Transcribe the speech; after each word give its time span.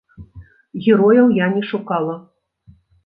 Герояў 0.87 1.27
я 1.43 1.49
не 1.57 1.61
шукала. 1.73 2.15